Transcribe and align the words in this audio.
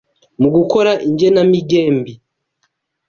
mu 0.41 0.49
gukore 0.55 0.91
igenemigembi, 1.09 2.13